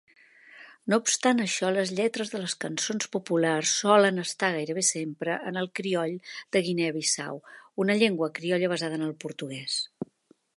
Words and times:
No 0.93 0.97
obstant 1.01 1.41
això, 1.41 1.67
les 1.73 1.91
lletres 1.99 2.31
de 2.35 2.39
les 2.45 2.55
cançons 2.63 3.09
populars 3.15 3.73
solen 3.83 4.17
estar 4.23 4.49
gairebé 4.55 4.85
sempre 4.87 5.35
en 5.51 5.61
el 5.63 5.69
crioll 5.81 6.17
de 6.57 6.63
Guinea-Bissau, 6.69 7.39
una 7.85 7.99
llengua 8.01 8.33
criolla 8.41 8.73
basada 8.75 8.99
en 9.03 9.07
el 9.11 9.15
portuguès. 9.27 9.79